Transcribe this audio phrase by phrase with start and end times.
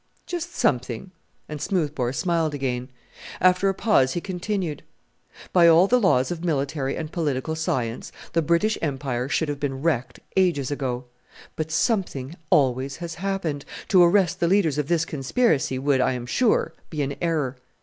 [0.25, 1.11] "Just something,"
[1.47, 2.89] and Smoothbore smiled again.
[3.39, 4.81] After a pause he continued,
[5.53, 9.83] "By all the laws of military and political science the British Empire should have been
[9.83, 11.05] wrecked ages ago.
[11.55, 13.63] But something always has happened.
[13.89, 17.57] To arrest the leaders of this conspiracy would, I am sure, be an error.